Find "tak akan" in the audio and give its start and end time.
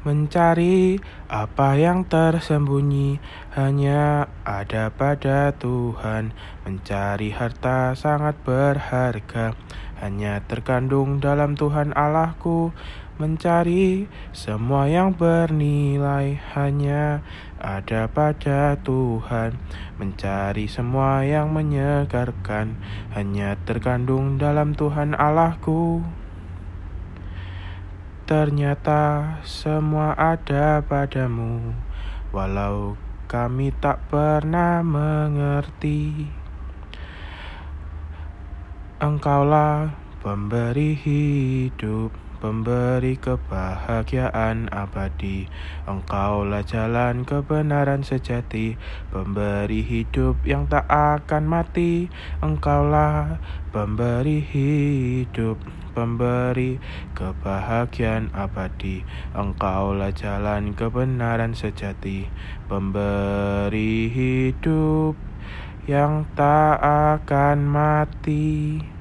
50.68-51.48, 66.36-67.64